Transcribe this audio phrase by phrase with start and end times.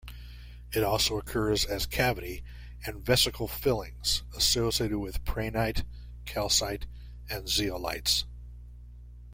[0.73, 2.43] It also occurs as cavity
[2.87, 5.85] and vesicle fillings associated with prehnite,
[6.25, 6.87] calcite,
[7.29, 8.25] and zeolites.